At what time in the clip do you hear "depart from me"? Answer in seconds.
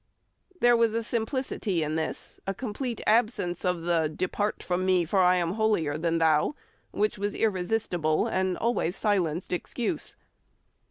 4.09-5.05